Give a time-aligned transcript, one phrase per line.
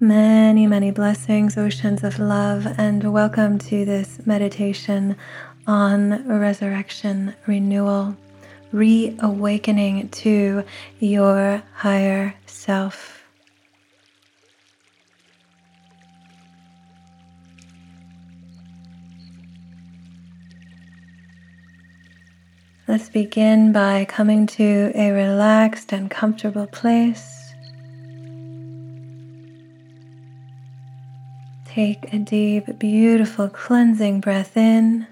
[0.00, 5.14] Many, many blessings, oceans of love, and welcome to this meditation
[5.68, 8.16] on resurrection, renewal,
[8.72, 10.64] reawakening to
[10.98, 13.22] your higher self.
[22.88, 27.43] Let's begin by coming to a relaxed and comfortable place.
[31.74, 35.08] Take a deep, beautiful, cleansing breath in.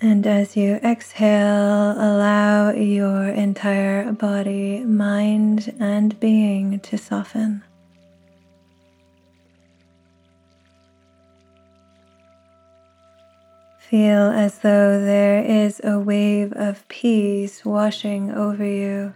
[0.00, 7.62] And as you exhale, allow your entire body, mind, and being to soften.
[13.78, 19.14] Feel as though there is a wave of peace washing over you.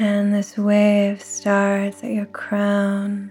[0.00, 3.30] And this wave starts at your crown.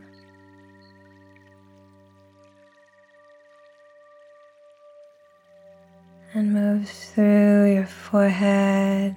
[6.35, 9.15] And moves through your forehead.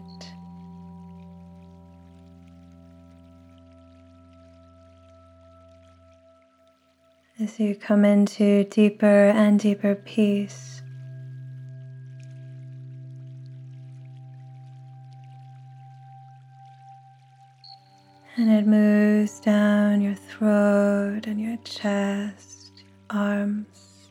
[7.38, 10.81] As you come into deeper and deeper peace.
[18.42, 22.72] And it moves down your throat and your chest,
[23.08, 24.10] arms.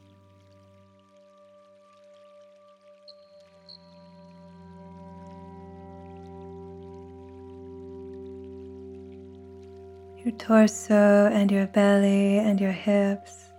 [10.24, 13.50] Your torso and your belly and your hips.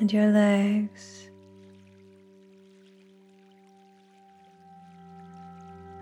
[0.00, 1.27] And your legs.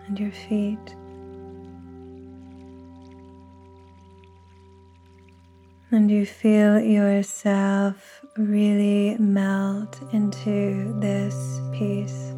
[0.06, 0.94] And your feet.
[5.90, 12.32] And you feel yourself really melt into this peace.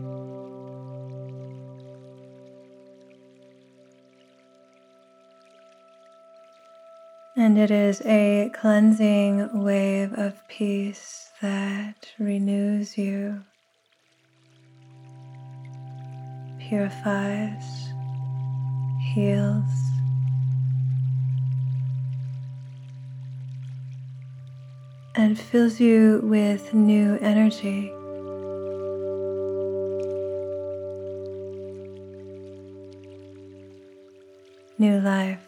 [7.36, 13.44] And it is a cleansing wave of peace that renews you.
[16.68, 17.88] Purifies,
[19.00, 19.64] heals.
[25.14, 27.90] And fills you with new energy.
[34.78, 35.47] New life.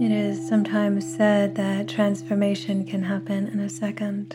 [0.00, 4.34] It is sometimes said that transformation can happen in a second.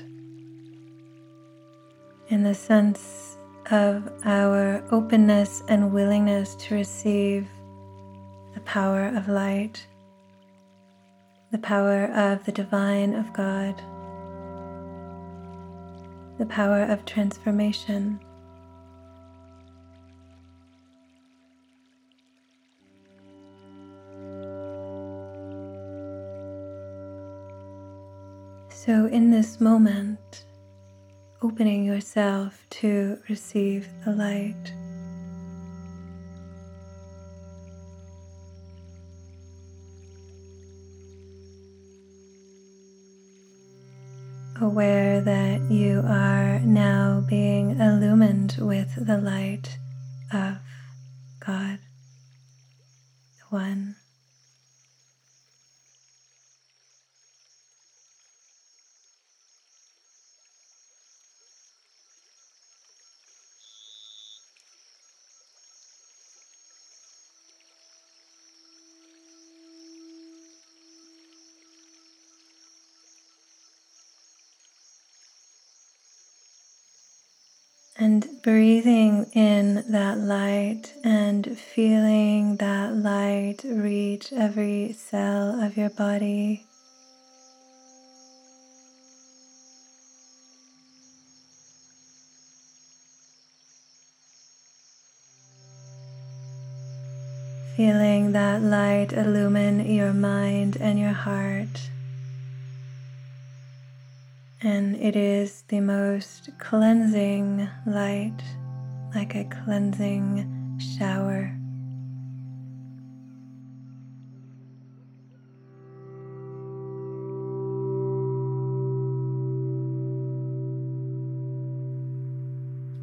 [2.28, 3.40] In the sense
[3.72, 7.48] of our openness and willingness to receive
[8.54, 9.88] the power of light,
[11.52, 13.82] the power of the divine of God,
[16.38, 18.20] the power of transformation.
[28.86, 30.46] So, in this moment,
[31.42, 34.54] opening yourself to receive the light.
[44.62, 49.80] Aware that you are now being illumined with the light
[50.32, 50.58] of
[51.40, 51.80] God,
[53.40, 53.96] the One.
[78.06, 86.68] And breathing in that light and feeling that light reach every cell of your body.
[97.76, 101.90] Feeling that light illumine your mind and your heart.
[104.66, 108.42] And it is the most cleansing light,
[109.14, 111.56] like a cleansing shower.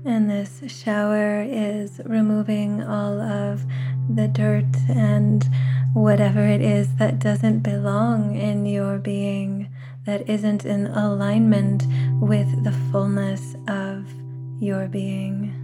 [0.04, 3.64] And this shower is removing all of
[4.12, 5.48] the dirt and
[5.94, 9.68] whatever it is that doesn't belong in your being,
[10.04, 11.86] that isn't in alignment
[12.20, 14.04] with the fullness of
[14.60, 15.58] your being.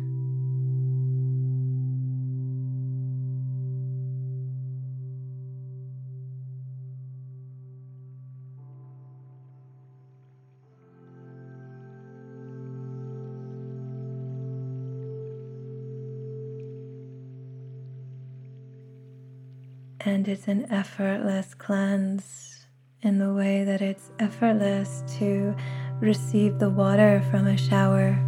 [20.01, 22.58] And it's an effortless cleanse
[23.03, 25.55] in the way that it's effortless to
[26.01, 28.25] receive the water from a shower.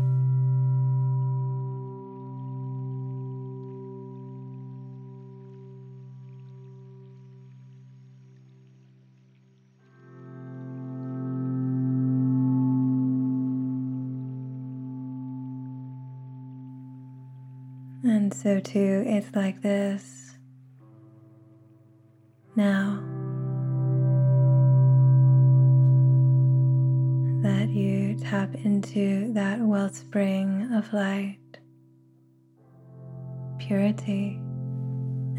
[18.03, 20.39] And so, too, it's like this
[22.57, 23.10] now
[28.31, 31.37] tap into that wellspring of light,
[33.59, 34.41] purity,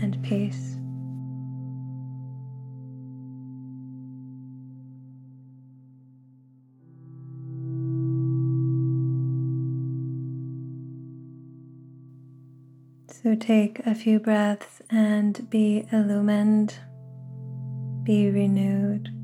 [0.01, 0.75] and peace.
[13.07, 16.75] So take a few breaths and be illumined
[18.03, 19.20] be renewed.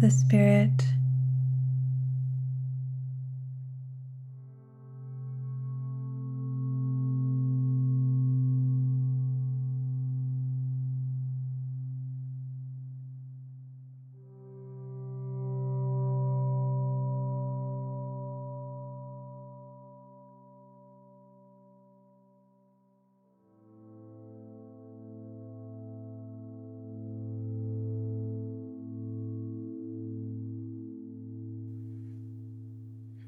[0.00, 0.99] The Spirit.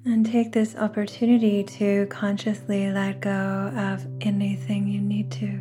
[0.04, 5.60] And take this opportunity to consciously let go of anything you need to.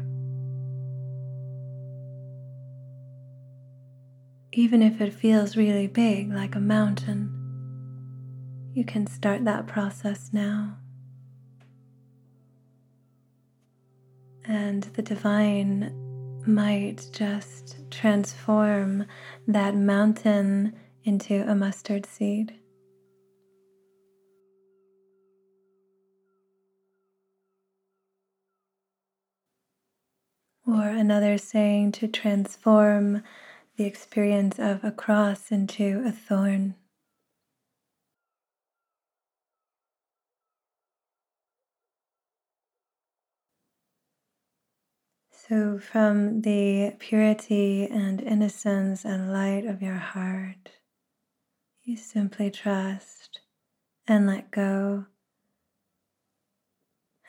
[4.54, 7.32] Even if it feels really big, like a mountain,
[8.74, 10.78] you can start that process now.
[14.44, 15.94] And the divine
[16.48, 19.06] might just transform
[19.48, 20.74] that mountain
[21.04, 22.56] into a mustard seed.
[30.72, 33.24] Or another saying to transform
[33.76, 36.76] the experience of a cross into a thorn.
[45.32, 50.72] So, from the purity and innocence and light of your heart,
[51.84, 53.42] you simply trust
[54.08, 55.08] and let go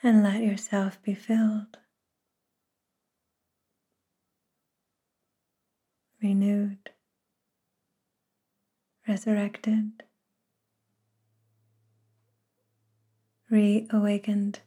[0.00, 1.81] and let yourself be filled.
[6.23, 6.91] Renewed,
[9.09, 10.02] resurrected,
[13.50, 14.61] reawakened.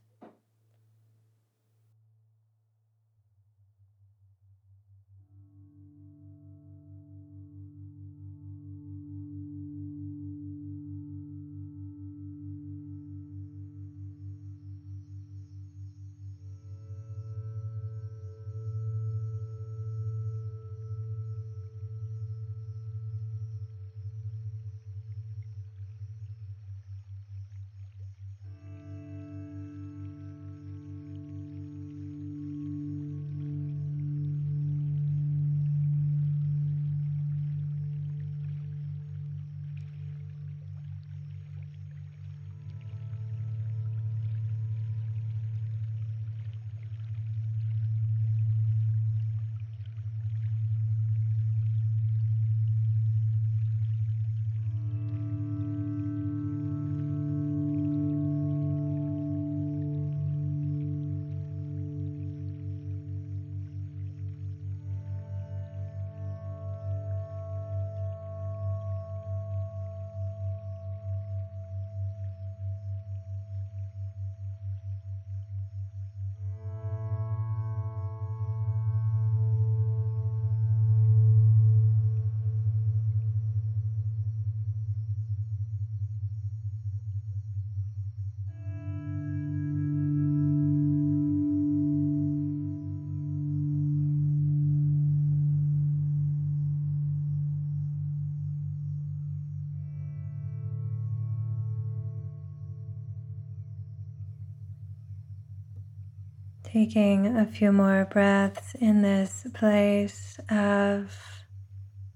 [106.76, 111.10] Taking a few more breaths in this place of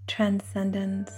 [0.05, 1.13] transcendence.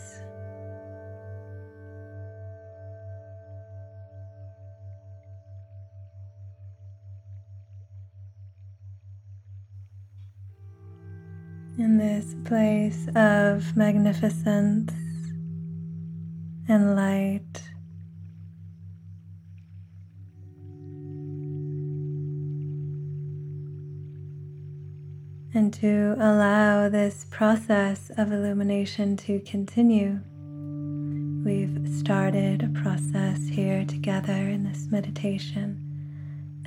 [11.79, 14.93] In this place of magnificence
[16.69, 17.50] and light.
[25.81, 30.19] To allow this process of illumination to continue.
[31.43, 35.81] We've started a process here together in this meditation,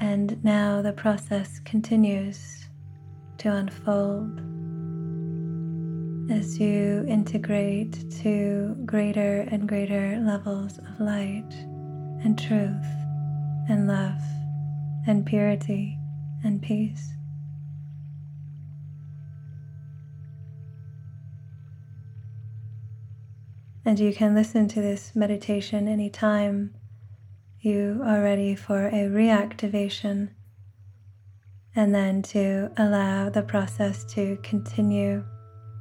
[0.00, 2.66] and now the process continues
[3.38, 4.40] to unfold
[6.28, 11.54] as you integrate to greater and greater levels of light
[12.24, 12.84] and truth
[13.68, 14.22] and love
[15.06, 15.96] and purity
[16.42, 17.12] and peace.
[23.84, 26.74] And you can listen to this meditation anytime
[27.60, 30.28] you are ready for a reactivation,
[31.74, 35.24] and then to allow the process to continue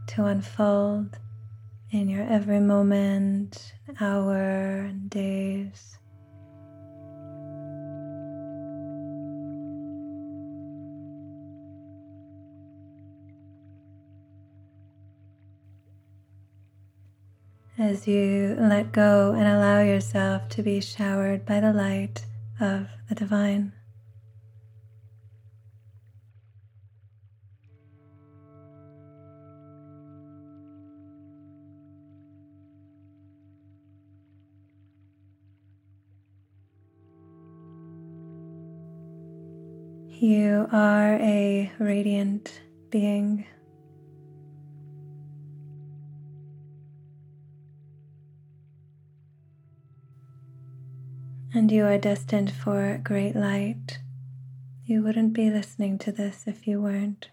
[0.07, 1.17] to unfold
[1.91, 5.98] in your every moment, hour, and days.
[17.83, 22.25] As you let go and allow yourself to be showered by the light
[22.61, 23.73] of the divine.
[40.21, 43.45] You are a radiant being.
[51.53, 54.00] And you are destined for great light.
[54.86, 57.29] You wouldn't be listening to this if you weren't.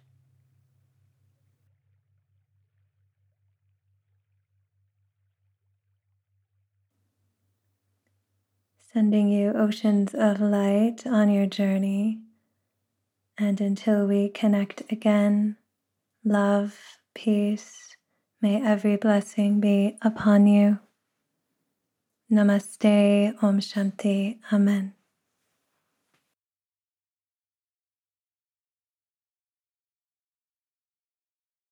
[8.92, 12.20] Sending you oceans of light on your journey.
[13.38, 15.56] And until we connect again,
[16.24, 16.78] love,
[17.14, 17.96] peace,
[18.42, 20.80] may every blessing be upon you.
[22.30, 24.99] Namaste, Om Shanti, Amen.